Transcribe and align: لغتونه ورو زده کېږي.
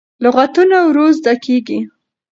لغتونه 0.23 0.77
ورو 0.87 1.05
زده 1.17 1.33
کېږي. 1.45 1.79